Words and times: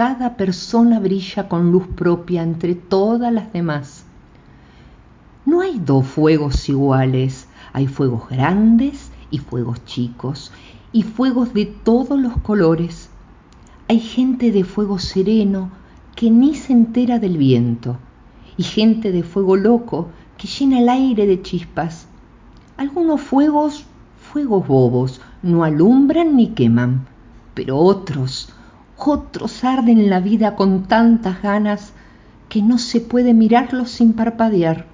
cada 0.00 0.34
persona 0.34 0.98
brilla 0.98 1.46
con 1.46 1.72
luz 1.72 1.86
propia 1.88 2.42
entre 2.42 2.74
todas 2.74 3.30
las 3.30 3.52
demás. 3.52 4.06
No 5.44 5.60
hay 5.60 5.78
dos 5.78 6.06
fuegos 6.06 6.70
iguales, 6.70 7.48
hay 7.74 7.86
fuegos 7.86 8.26
grandes 8.30 9.10
y 9.30 9.36
fuegos 9.36 9.84
chicos, 9.84 10.52
y 10.90 11.02
fuegos 11.02 11.52
de 11.52 11.66
todos 11.66 12.18
los 12.18 12.34
colores. 12.38 13.10
Hay 13.88 14.00
gente 14.00 14.52
de 14.52 14.64
fuego 14.64 14.98
sereno 14.98 15.70
que 16.16 16.30
ni 16.30 16.54
se 16.54 16.72
entera 16.72 17.18
del 17.18 17.36
viento, 17.36 17.98
y 18.56 18.62
gente 18.62 19.12
de 19.12 19.22
fuego 19.22 19.54
loco 19.56 20.08
que 20.38 20.48
llena 20.48 20.80
el 20.80 20.88
aire 20.88 21.26
de 21.26 21.42
chispas. 21.42 22.06
Algunos 22.78 23.20
fuegos, 23.20 23.84
fuegos 24.18 24.66
bobos, 24.66 25.20
no 25.42 25.62
alumbran 25.62 26.36
ni 26.36 26.54
queman, 26.54 27.06
pero 27.52 27.76
otros, 27.76 28.54
otros 29.06 29.64
arden 29.64 30.10
la 30.10 30.20
vida 30.20 30.56
con 30.56 30.84
tantas 30.84 31.42
ganas 31.42 31.92
que 32.48 32.62
no 32.62 32.78
se 32.78 33.00
puede 33.00 33.34
mirarlos 33.34 33.90
sin 33.90 34.12
parpadear 34.12 34.86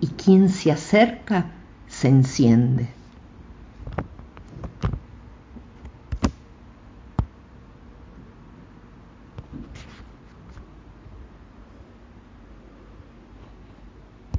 y 0.00 0.08
quien 0.08 0.48
se 0.48 0.72
acerca 0.72 1.46
se 1.88 2.08
enciende. 2.08 2.88